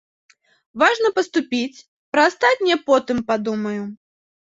[0.83, 1.83] Важна паступіць,
[2.15, 3.81] пра астатняе потым падумаю.